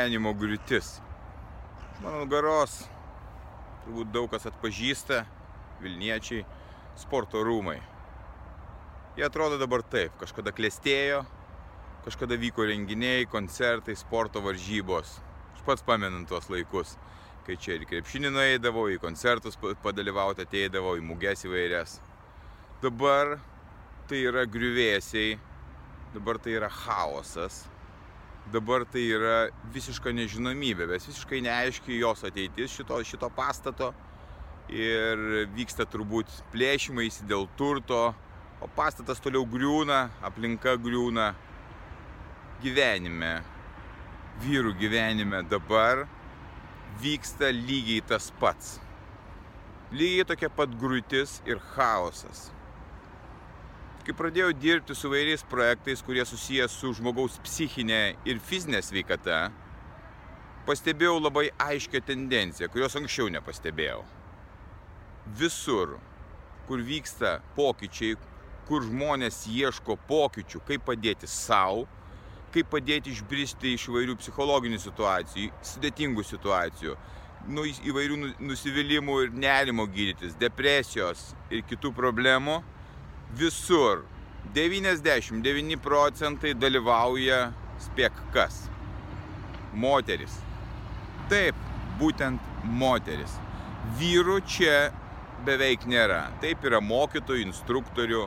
Gyvenimo 0.00 0.32
griūtis. 0.32 0.94
Mano 2.00 2.24
garos 2.24 2.86
turbūt 3.84 4.08
daug 4.14 4.30
kas 4.32 4.46
atpažįsta, 4.48 5.26
Vilniečiai, 5.80 6.44
sporto 6.96 7.42
rūmai. 7.44 7.76
Jie 9.18 9.26
atrodo 9.26 9.58
dabar 9.60 9.82
taip, 9.84 10.14
kažkada 10.20 10.54
klėstėjo, 10.56 11.18
kažkada 12.06 12.38
vyko 12.40 12.64
renginiai, 12.68 13.26
koncertai, 13.28 13.96
sporto 13.96 14.40
varžybos. 14.44 15.18
Aš 15.56 15.64
pats 15.66 15.84
pamenu 15.84 16.22
tuos 16.28 16.48
laikus, 16.48 16.94
kai 17.44 17.58
čia 17.60 17.76
ir 17.76 17.84
krepšinį 17.90 18.32
nueidavau, 18.32 18.86
į 18.88 19.00
koncertus 19.02 19.60
padalyvauti 19.84 20.46
ateidavau, 20.46 20.96
į 20.96 21.04
muges 21.04 21.44
įvairias. 21.44 21.98
Dabar 22.80 23.36
tai 24.08 24.24
yra 24.30 24.46
griuvėsiai, 24.48 25.36
dabar 26.16 26.40
tai 26.40 26.56
yra 26.56 26.72
chaosas, 26.72 27.66
dabar 28.52 28.84
tai 28.88 29.02
yra 29.14 29.36
visiška 29.74 30.12
nežinomybė, 30.14 30.88
bet 30.90 31.06
visiškai 31.06 31.40
neaiški 31.46 32.00
jos 32.00 32.24
ateitis 32.26 32.74
šito, 32.74 32.98
šito 33.06 33.30
pastato 33.34 33.92
ir 34.70 35.46
vyksta 35.54 35.86
turbūt 35.90 36.30
plėšimais 36.52 37.22
dėl 37.30 37.48
turto, 37.58 38.10
o 38.60 38.68
pastatas 38.76 39.22
toliau 39.22 39.46
griūna, 39.48 40.04
aplinka 40.26 40.76
griūna 40.78 41.30
gyvenime, 42.62 43.40
vyrų 44.44 44.76
gyvenime 44.78 45.42
dabar 45.48 46.04
vyksta 47.00 47.50
lygiai 47.54 48.04
tas 48.06 48.30
pats. 48.40 48.78
Lygiai 49.90 50.28
tokia 50.28 50.50
pat 50.54 50.74
grūtis 50.78 51.40
ir 51.48 51.62
chaosas. 51.72 52.50
Kai 54.10 54.16
pradėjau 54.18 54.50
dirbti 54.58 54.94
su 54.98 55.06
vairiais 55.06 55.44
projektais, 55.46 56.00
kurie 56.02 56.24
susijęs 56.26 56.72
su 56.80 56.88
žmogaus 56.98 57.36
psichinė 57.44 57.98
ir 58.26 58.40
fizinė 58.42 58.80
sveikata, 58.82 59.36
pastebėjau 60.66 61.20
labai 61.20 61.44
aiškę 61.62 62.00
tendenciją, 62.08 62.66
kurios 62.74 62.98
anksčiau 62.98 63.30
nepastebėjau. 63.30 64.00
Visur, 65.38 65.92
kur 66.66 66.82
vyksta 66.88 67.36
pokyčiai, 67.54 68.16
kur 68.66 68.82
žmonės 68.88 69.44
ieško 69.46 69.94
pokyčių, 70.10 70.64
kaip 70.72 70.82
padėti 70.90 71.30
savo, 71.30 71.86
kaip 72.50 72.66
padėti 72.74 73.14
išbristi 73.14 73.76
iš 73.76 73.86
įvairių 73.92 74.18
psichologinių 74.24 74.82
situacijų, 74.88 75.54
sudėtingų 75.70 76.26
situacijų, 76.32 76.98
nu, 77.46 77.68
įvairių 77.94 78.20
nu, 78.24 78.34
nusivylimų 78.50 79.22
ir 79.28 79.32
nerimo 79.46 79.86
gydytis, 79.86 80.34
depresijos 80.42 81.28
ir 81.54 81.62
kitų 81.70 81.94
problemų, 82.02 82.58
visur 83.36 84.04
99 84.54 85.78
procentai 85.82 86.54
dalyvauja 86.54 87.50
spėk 87.80 88.16
kas. 88.34 88.64
Moteris. 89.72 90.34
Taip, 91.30 91.54
būtent 92.00 92.40
moteris. 92.64 93.36
Vyrų 94.00 94.40
čia 94.48 94.90
beveik 95.46 95.86
nėra. 95.88 96.26
Taip 96.42 96.64
yra 96.66 96.80
mokytojų, 96.82 97.46
instruktorių, 97.46 98.24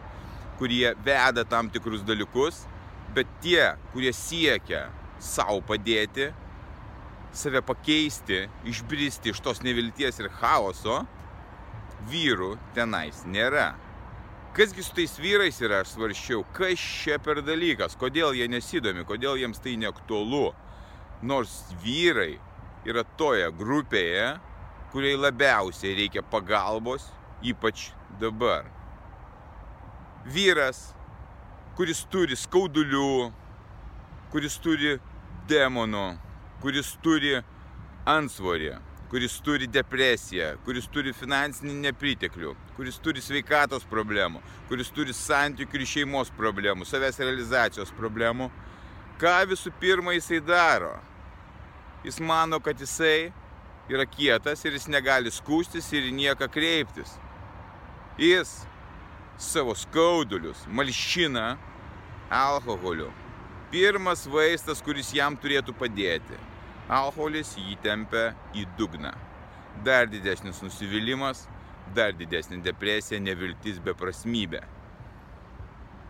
kurie 0.57 0.93
veda 1.05 1.43
tam 1.43 1.69
tikrus 1.73 2.05
dalykus, 2.07 2.63
bet 3.13 3.27
tie, 3.43 3.73
kurie 3.91 4.13
siekia 4.15 4.87
savo 5.19 5.59
padėti, 5.65 6.31
save 7.33 7.63
pakeisti, 7.65 8.45
išbristi 8.69 9.33
iš 9.33 9.41
tos 9.43 9.63
nevilties 9.65 10.19
ir 10.21 10.29
chaoso, 10.39 11.01
vyrų 12.09 12.53
tenais 12.77 13.23
nėra. 13.25 13.73
Kasgi 14.53 14.83
su 14.83 14.93
tais 14.93 15.15
vyrais 15.17 15.57
yra, 15.65 15.79
aš 15.81 15.95
svarščiau, 15.95 16.43
kas 16.53 16.77
čia 16.77 17.15
per 17.17 17.39
dalykas, 17.41 17.95
kodėl 17.97 18.35
jie 18.37 18.45
nesidomi, 18.45 19.01
kodėl 19.09 19.39
jiems 19.41 19.57
tai 19.57 19.73
neaktualu. 19.81 20.51
Nors 21.25 21.55
vyrai 21.81 22.35
yra 22.85 23.01
toje 23.17 23.47
grupėje, 23.57 24.27
kuriai 24.93 25.17
labiausiai 25.17 25.95
reikia 25.97 26.21
pagalbos, 26.21 27.07
ypač 27.41 27.87
dabar. 28.21 28.69
Vyras, 30.29 30.83
kuris 31.73 32.03
turi 32.13 32.37
skaudulių, 32.37 33.31
kuris 34.29 34.61
turi 34.61 34.99
demonų, 35.49 36.05
kuris 36.61 36.93
turi 37.01 37.39
ansvorį, 38.05 38.75
kuris 39.13 39.35
turi 39.45 39.67
depresiją, 39.69 40.47
kuris 40.65 40.87
turi 40.89 41.11
finansinį 41.13 41.75
nepriteklių, 41.83 42.55
kuris 42.73 42.95
turi 42.97 43.21
sveikatos 43.21 43.83
problemų, 43.85 44.39
kuris 44.71 44.87
turi 44.89 45.13
santykių 45.13 45.77
ir 45.77 45.83
šeimos 45.91 46.31
problemų, 46.33 46.87
savęs 46.89 47.19
realizacijos 47.21 47.91
problemų, 47.93 48.47
ką 49.21 49.33
visų 49.51 49.69
pirma 49.77 50.15
jisai 50.15 50.39
daro? 50.41 50.95
Jis 52.01 52.17
mano, 52.25 52.57
kad 52.57 52.81
jisai 52.81 53.29
yra 53.93 54.07
kietas 54.09 54.65
ir 54.65 54.73
jis 54.79 54.89
negali 54.89 55.29
skūstis 55.29 55.91
ir 55.93 56.07
į 56.09 56.15
nieką 56.17 56.47
kreiptis. 56.55 57.11
Jis 58.17 58.55
savo 59.37 59.75
skaudulius 59.77 60.65
malšina 60.65 61.51
alkoholiu. 62.33 63.11
Pirmas 63.69 64.25
vaistas, 64.25 64.81
kuris 64.81 65.13
jam 65.13 65.37
turėtų 65.37 65.77
padėti 65.77 66.41
alkoholis 66.91 67.55
jį 67.57 67.77
tempia 67.83 68.33
į 68.55 68.65
dugną. 68.77 69.13
Dar 69.85 70.07
didesnis 70.07 70.61
nusivylimas, 70.63 71.47
dar 71.95 72.13
didesnė 72.17 72.61
depresija, 72.63 73.19
neviltis, 73.19 73.79
beprasmybė. 73.83 74.61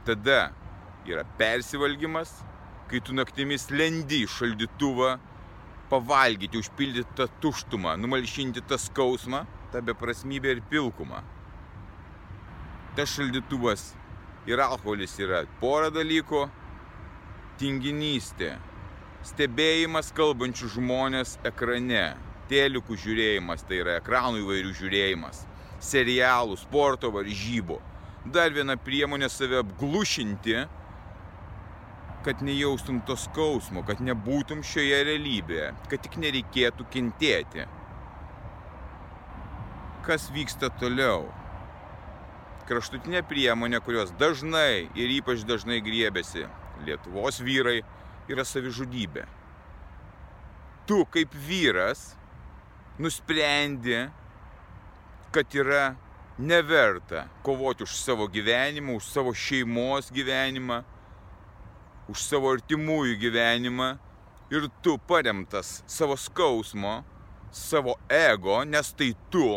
Tada 0.08 0.52
yra 1.08 1.24
persivalgymas, 1.40 2.34
kai 2.92 3.00
tu 3.04 3.16
naktimis 3.16 3.70
lendi 3.72 4.24
į 4.24 4.32
šaldytuvą, 4.32 5.16
pavalgyti, 5.92 6.60
užpildyti 6.60 7.16
tą 7.18 7.30
tuštumą, 7.42 7.96
numalšinti 8.02 8.64
tą 8.68 8.80
skausmą, 8.82 9.46
tą 9.72 9.82
beprasmybę 9.86 10.56
ir 10.56 10.62
pilkumą. 10.70 11.22
Tas 12.98 13.14
šaldytuvas 13.16 13.94
ir 14.50 14.62
alkoholis 14.62 15.16
yra 15.24 15.46
pora 15.62 15.90
dalykų- 15.94 16.44
tinginystė, 17.60 18.58
stebėjimas 19.28 20.12
kalbančių 20.16 20.70
žmonės 20.76 21.38
ekrane, 21.48 22.14
telikų 22.52 22.98
žiūrėjimas, 23.00 23.64
tai 23.68 23.80
yra 23.84 23.98
ekranų 24.02 24.44
įvairių 24.44 24.74
žiūrėjimas, 24.80 25.44
serialų, 25.84 26.58
sporto 26.60 27.12
varžybų. 27.14 27.80
Dar 28.36 28.54
viena 28.56 28.76
priemonė 28.80 29.30
save 29.32 29.60
apglušinti, 29.64 30.58
kad 32.24 32.44
nejaustum 32.44 33.02
to 33.08 33.18
skausmo, 33.20 33.84
kad 33.88 34.00
nebūtum 34.04 34.64
šioje 34.64 35.02
realybėje, 35.10 35.72
kad 35.92 36.04
tik 36.06 36.20
nereikėtų 36.24 36.88
kentėti. 36.92 37.68
Kas 40.04 40.30
vyksta 40.36 40.70
toliau? 40.80 41.30
Kraštutinė 42.68 43.26
priemonė, 43.28 43.82
kurios 43.84 44.12
dažnai 44.20 44.88
ir 44.96 45.12
ypač 45.20 45.44
dažnai 45.48 45.82
griebėsi 45.84 46.48
Lietuvos 46.88 47.42
vyrai, 47.44 47.82
yra 48.32 48.46
savižudybė. 48.48 49.26
Tu 50.88 51.00
kaip 51.12 51.36
vyras 51.48 52.14
nusprendi, 53.00 54.08
kad 55.34 55.56
yra 55.56 55.94
neverta 56.38 57.28
kovoti 57.44 57.84
už 57.84 57.96
savo 57.98 58.28
gyvenimą, 58.28 58.98
už 59.00 59.06
savo 59.12 59.34
šeimos 59.34 60.12
gyvenimą, 60.14 60.84
už 62.12 62.20
savo 62.20 62.52
artimųjų 62.54 63.18
gyvenimą 63.22 63.94
ir 64.54 64.68
tu 64.84 64.98
paremtas 65.08 65.82
savo 65.88 66.18
skausmo, 66.20 67.02
savo 67.52 67.96
ego, 68.10 68.64
nes 68.66 68.94
tai 68.98 69.14
tu, 69.32 69.48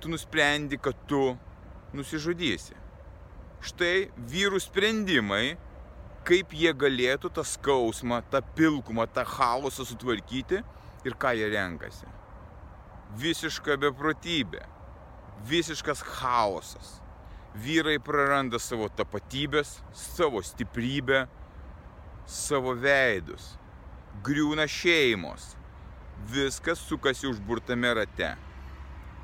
tu 0.00 0.08
nusprendi, 0.08 0.78
kad 0.80 0.96
tu 1.06 1.36
nusižudysi. 1.94 2.76
Štai 3.60 4.08
vyrų 4.16 4.60
sprendimai 4.62 5.58
kaip 6.26 6.54
jie 6.54 6.72
galėtų 6.76 7.30
tą 7.34 7.44
skausmą, 7.46 8.20
tą 8.30 8.42
pilkumą, 8.56 9.06
tą 9.08 9.24
chaosą 9.24 9.86
sutvarkyti 9.88 10.62
ir 11.04 11.16
ką 11.16 11.34
jie 11.38 11.48
renkasi. 11.52 12.08
Visiška 13.18 13.76
beprotybė, 13.80 14.62
visiškas 15.48 16.02
chaosas. 16.18 16.98
Vyrai 17.50 17.96
praranda 17.98 18.60
savo 18.62 18.86
tapatybės, 18.94 19.80
savo 19.92 20.38
stiprybę, 20.42 21.24
savo 22.26 22.76
veidus. 22.78 23.56
griūna 24.22 24.66
šeimos. 24.68 25.56
Viskas 26.28 26.78
sukasi 26.84 27.28
užburtame 27.30 27.94
rate. 27.94 28.34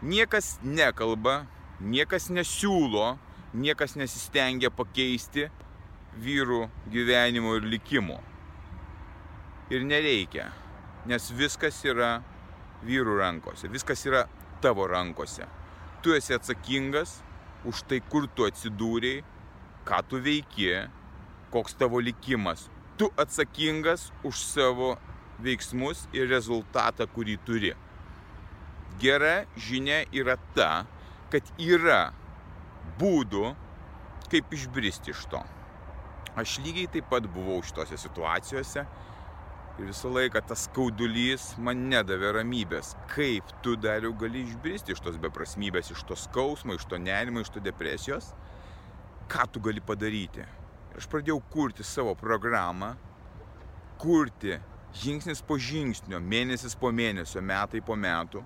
Niekas 0.03 0.57
nekalba, 0.63 1.45
niekas 1.81 2.31
nesiūlo, 2.33 3.17
niekas 3.53 3.97
nesistengia 3.97 4.71
pakeisti 4.71 5.51
vyrų 6.23 6.67
gyvenimo 6.93 7.57
ir 7.59 7.67
likimo. 7.69 8.19
Ir 9.71 9.85
nereikia, 9.85 10.51
nes 11.11 11.31
viskas 11.35 11.79
yra 11.87 12.21
vyrų 12.87 13.19
rankose, 13.19 13.69
viskas 13.73 14.05
yra 14.07 14.27
tavo 14.63 14.87
rankose. 14.91 15.47
Tu 16.03 16.15
esi 16.15 16.37
atsakingas 16.37 17.19
už 17.67 17.83
tai, 17.91 17.99
kur 18.01 18.29
tu 18.31 18.47
atsidūrėjai, 18.47 19.25
ką 19.87 19.99
tu 20.11 20.21
veiki, 20.23 20.71
koks 21.51 21.77
tavo 21.79 22.01
likimas. 22.03 22.69
Tu 22.97 23.09
atsakingas 23.19 24.11
už 24.25 24.39
savo 24.41 24.95
veiksmus 25.43 26.07
ir 26.17 26.31
rezultatą, 26.31 27.07
kurį 27.11 27.37
turi. 27.47 27.73
Gera 29.03 29.45
žinia 29.61 30.05
yra 30.15 30.39
ta, 30.57 30.87
kad 31.31 31.45
yra 31.61 32.13
būdų, 33.01 33.53
kaip 34.33 34.55
išbristi 34.57 35.13
iš 35.13 35.27
to. 35.33 35.43
Aš 36.37 36.59
lygiai 36.61 36.89
taip 36.93 37.07
pat 37.09 37.25
buvau 37.33 37.63
šitose 37.65 37.97
situacijose 37.97 38.83
ir 39.77 39.87
visą 39.89 40.11
laiką 40.13 40.43
tas 40.45 40.67
skaudulys 40.67 41.47
man 41.65 41.87
nedavė 41.89 42.35
ramybės. 42.37 42.91
Kaip 43.13 43.55
tu 43.65 43.73
dariau 43.81 44.13
gali 44.21 44.43
išbristi 44.45 44.93
iš 44.93 45.01
tos 45.05 45.17
beprasmybės, 45.23 45.95
iš 45.95 46.05
to 46.09 46.17
skausmo, 46.17 46.77
iš 46.77 46.85
to 46.91 47.01
nerimo, 47.01 47.41
iš 47.41 47.55
to 47.55 47.65
depresijos? 47.65 48.35
Ką 49.33 49.49
tu 49.49 49.65
gali 49.65 49.81
padaryti? 49.81 50.45
Ir 50.93 51.01
aš 51.01 51.09
pradėjau 51.13 51.41
kurti 51.53 51.85
savo 51.85 52.13
programą, 52.21 52.93
kurti 54.01 54.59
žingsnis 55.01 55.41
po 55.41 55.57
žingsnio, 55.57 56.21
mėnesis 56.21 56.77
po 56.77 56.93
mėnesio, 56.93 57.41
metai 57.41 57.81
po 57.85 57.97
metų, 57.97 58.45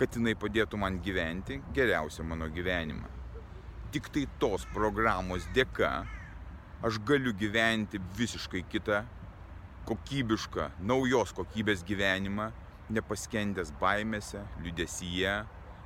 kad 0.00 0.16
jinai 0.16 0.32
padėtų 0.40 0.80
man 0.80 1.00
gyventi 1.04 1.60
geriausią 1.76 2.24
mano 2.24 2.48
gyvenimą. 2.52 3.12
Tik 3.92 4.08
tai 4.12 4.24
tos 4.40 4.64
programos 4.72 5.44
dėka 5.56 5.98
aš 6.82 6.98
galiu 7.04 7.32
gyventi 7.32 8.00
visiškai 8.18 8.64
kitą, 8.70 9.02
kokybišką, 9.86 10.70
naujos 10.82 11.32
kokybės 11.36 11.84
gyvenimą, 11.86 12.50
nepaskendęs 12.92 13.72
baimėse, 13.80 14.42
liudesyje, 14.62 15.38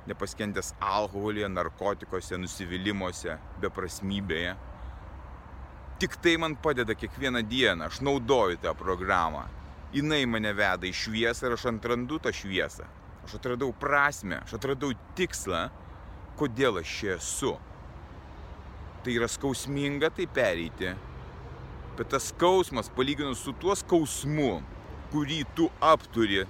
nepaskendęs 0.09 0.73
alkoholyje, 0.81 1.49
narkotikuose, 1.49 2.37
nusivylimuose, 2.41 3.37
beprasmybėje. 3.61 4.55
Tik 6.01 6.17
tai 6.17 6.35
man 6.41 6.57
padeda 6.57 6.95
kiekvieną 6.97 7.43
dieną, 7.45 7.87
aš 7.87 8.01
naudoju 8.01 8.57
tą 8.61 8.73
programą. 8.75 9.45
Jis 9.93 10.05
mane 10.27 10.53
veda 10.55 10.87
į 10.87 10.93
šviesą 10.95 11.49
ir 11.49 11.53
aš 11.57 11.65
atrandu 11.67 12.17
tą 12.19 12.31
šviesą. 12.33 12.87
Aš 13.25 13.35
atradau 13.37 13.73
prasme, 13.73 14.39
aš 14.41 14.55
atradau 14.57 14.93
tikslą, 15.15 15.69
kodėl 16.39 16.79
aš 16.81 16.95
čia 16.99 17.17
esu 17.19 17.57
tai 19.03 19.15
yra 19.17 19.29
skausminga 19.31 20.11
tai 20.13 20.27
pereiti. 20.27 20.93
Bet 21.97 22.09
tas 22.13 22.29
skausmas, 22.31 22.89
palyginus 22.95 23.43
su 23.43 23.53
tuo 23.59 23.75
skausmu, 23.77 24.61
kurį 25.11 25.41
tu 25.57 25.67
apturi 25.83 26.45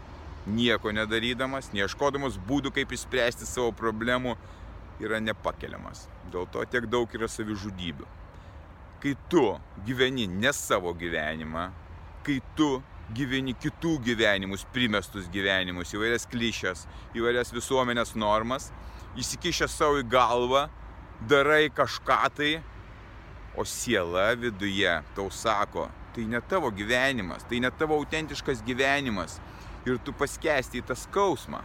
nieko 0.48 0.94
nedarydamas, 0.94 1.72
neieškodamas 1.76 2.38
būdų, 2.48 2.74
kaip 2.76 2.94
išspręsti 2.94 3.48
savo 3.50 3.72
problemų, 3.78 4.36
yra 5.02 5.20
nepakeliamas. 5.22 6.06
Dėl 6.32 6.48
to 6.54 6.64
tiek 6.70 6.88
daug 6.90 7.10
yra 7.18 7.30
savižudybių. 7.30 8.08
Kai 9.02 9.16
tu 9.30 9.46
gyveni 9.88 10.28
ne 10.30 10.52
savo 10.54 10.94
gyvenimą, 10.94 11.72
kai 12.26 12.38
tu 12.58 12.76
gyveni 13.16 13.56
kitų 13.58 13.96
gyvenimus, 14.06 14.64
primestus 14.74 15.26
gyvenimus, 15.34 15.92
įvairias 15.96 16.28
klišės, 16.32 16.86
įvairias 17.18 17.52
visuomenės 17.54 18.14
normas, 18.16 18.70
įsikišęs 19.20 19.74
savo 19.82 20.00
į 20.00 20.06
galvą, 20.12 20.68
darai 21.28 21.70
kažką 21.70 22.20
tai, 22.36 22.62
o 23.58 23.66
siela 23.66 24.36
viduje 24.36 25.04
tau 25.16 25.30
sako, 25.32 25.90
tai 26.16 26.26
ne 26.26 26.42
tavo 26.42 26.72
gyvenimas, 26.72 27.44
tai 27.50 27.60
ne 27.60 27.72
tavo 27.72 27.96
autentiškas 28.00 28.64
gyvenimas 28.64 29.40
ir 29.86 30.00
tu 30.06 30.14
paskesti 30.14 30.82
į 30.82 30.88
tą 30.88 30.98
skausmą. 30.98 31.62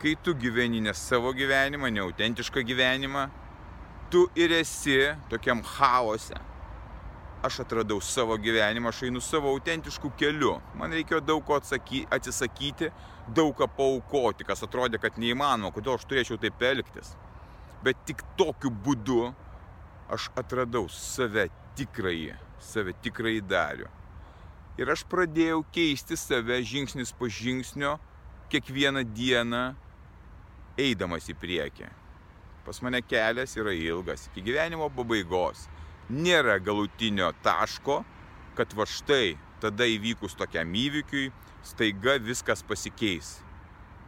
Kai 0.00 0.14
tu 0.22 0.34
gyveni 0.36 0.82
ne 0.84 0.92
savo 0.94 1.32
gyvenimą, 1.32 1.90
ne 1.90 2.02
autentišką 2.04 2.62
gyvenimą, 2.68 3.28
tu 4.10 4.26
ir 4.36 4.52
esi 4.52 4.98
tokiam 5.30 5.62
chaose. 5.64 6.36
Aš 7.44 7.60
atradau 7.62 8.00
savo 8.00 8.36
gyvenimą, 8.40 8.90
aš 8.90 9.06
einu 9.08 9.20
savo 9.22 9.52
autentiškų 9.54 10.10
kelių. 10.18 10.56
Man 10.76 10.92
reikėjo 10.92 11.20
daug 11.24 11.44
ko 11.46 11.56
atsaky, 11.60 12.04
atsisakyti, 12.12 12.90
daug 13.28 13.54
ką 13.56 13.68
paukoti, 13.76 14.44
kas 14.44 14.64
atrodė, 14.66 15.00
kad 15.00 15.18
neįmanoma, 15.20 15.72
kodėl 15.74 15.96
aš 15.96 16.06
turėčiau 16.10 16.40
taip 16.42 16.62
elgtis. 16.62 17.14
Bet 17.84 17.98
tik 18.08 18.22
tokiu 18.38 18.70
būdu 18.70 19.32
aš 20.12 20.30
atradau 20.38 20.86
save 20.92 21.48
tikrąjį, 21.78 22.34
save 22.62 22.94
tikrąjį 23.04 23.42
dariu. 23.50 23.88
Ir 24.76 24.90
aš 24.92 25.06
pradėjau 25.08 25.62
keisti 25.72 26.18
save 26.20 26.60
žingsnis 26.64 27.12
po 27.16 27.28
žingsnio, 27.32 27.96
kiekvieną 28.52 29.02
dieną 29.16 29.62
eidamas 30.78 31.30
į 31.32 31.36
priekį. 31.40 31.88
Pas 32.66 32.82
mane 32.82 33.00
kelias 33.06 33.56
yra 33.56 33.72
ilgas, 33.72 34.26
iki 34.28 34.44
gyvenimo 34.50 34.88
pabaigos. 34.92 35.66
Nėra 36.10 36.58
galutinio 36.62 37.32
taško, 37.42 38.02
kad 38.58 38.74
va 38.78 38.86
štai 38.86 39.36
tada 39.62 39.86
įvykus 39.90 40.36
tokiam 40.38 40.74
įvykiui, 40.76 41.30
staiga 41.66 42.16
viskas 42.22 42.62
pasikeis. 42.66 43.36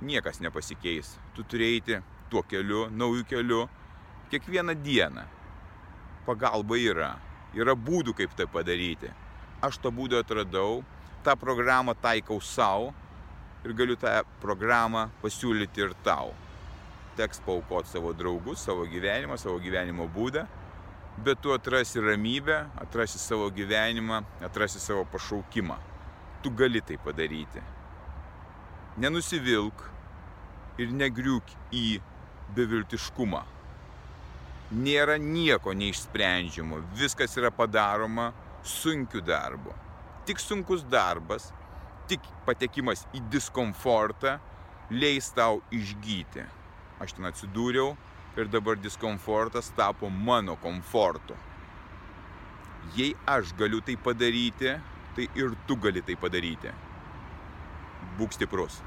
Niekas 0.05 0.38
nepasikeis. 0.44 1.17
Tu 1.35 1.43
turėjai 1.43 2.03
tuo 2.31 2.43
keliu, 2.47 2.87
naujų 2.91 3.25
keliu, 3.29 3.65
kiekvieną 4.33 4.75
dieną. 4.85 5.25
Pagalba 6.27 6.77
yra. 6.77 7.15
Yra 7.57 7.73
būdų, 7.73 8.15
kaip 8.17 8.35
tai 8.37 8.47
padaryti. 8.53 9.11
Aš 9.65 9.81
tą 9.83 9.91
būdą 9.95 10.21
atradau, 10.23 10.83
tą 11.25 11.35
programą 11.41 11.95
taikau 11.99 12.39
savo 12.45 12.93
ir 13.65 13.75
galiu 13.75 13.97
tą 13.99 14.21
programą 14.43 15.09
pasiūlyti 15.23 15.83
ir 15.83 15.97
tau. 16.05 16.35
Teks 17.19 17.41
paukoti 17.43 17.91
savo 17.91 18.13
draugus, 18.15 18.63
savo 18.63 18.85
gyvenimą, 18.87 19.39
savo 19.41 19.59
gyvenimo 19.59 20.07
būdą, 20.15 20.45
bet 21.25 21.41
tu 21.43 21.51
atrasi 21.51 22.01
ramybę, 22.01 22.61
atrasi 22.79 23.19
savo 23.19 23.49
gyvenimą, 23.51 24.23
atrasi 24.47 24.81
savo 24.81 25.03
pašaukimą. 25.11 25.79
Tu 26.43 26.53
gali 26.55 26.81
tai 26.81 27.01
padaryti. 27.03 27.65
Nenusivilk 29.03 29.82
ir 30.79 30.94
negriūk 30.94 31.51
į 31.75 31.99
beviltiškumą. 32.56 33.43
Nėra 34.78 35.17
nieko 35.20 35.72
neišsprendžiamo, 35.72 36.82
viskas 36.98 37.36
yra 37.40 37.50
padaroma 37.55 38.32
sunkiu 38.64 39.22
darbu. 39.24 39.72
Tik 40.28 40.40
sunkus 40.43 40.84
darbas, 40.84 41.48
tik 42.08 42.24
patekimas 42.44 43.06
į 43.17 43.22
diskomfortą 43.32 44.36
leis 44.90 45.31
tau 45.36 45.62
išgyti. 45.72 46.44
Aš 47.00 47.14
ten 47.17 47.28
atsidūriau 47.28 47.94
ir 48.38 48.50
dabar 48.52 48.76
diskomfortas 48.81 49.72
tapo 49.76 50.10
mano 50.10 50.56
komfortu. 50.60 51.36
Jei 52.96 53.14
aš 53.26 53.52
galiu 53.58 53.81
tai 53.84 53.96
padaryti, 54.00 54.76
tai 55.17 55.28
ir 55.36 55.56
tu 55.67 55.76
gali 55.76 56.02
tai 56.05 56.17
padaryti. 56.17 56.72
Būk 58.19 58.36
stiprus. 58.36 58.81